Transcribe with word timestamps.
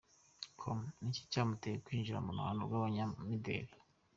com: 0.59 0.79
Ni 1.01 1.07
iki 1.11 1.21
cyaguteye 1.31 1.77
kwinjira 1.85 2.19
mu 2.25 2.31
ruhando 2.35 2.61
rw’abanyamideli?. 2.67 3.73